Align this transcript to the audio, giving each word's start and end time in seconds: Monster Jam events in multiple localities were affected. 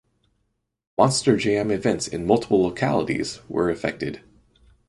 Monster 0.97 1.37
Jam 1.37 1.69
events 1.69 2.07
in 2.07 2.25
multiple 2.25 2.63
localities 2.63 3.39
were 3.47 3.69
affected. 3.69 4.23